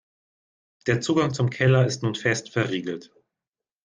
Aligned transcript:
Der 0.87 0.99
Zugang 0.99 1.31
zum 1.31 1.51
Keller 1.51 1.85
ist 1.85 2.01
nun 2.01 2.15
fest 2.15 2.49
verriegelt. 2.49 3.13